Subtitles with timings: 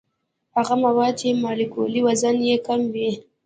[0.55, 3.11] هغه مواد چې مالیکولي وزن یې کم وي.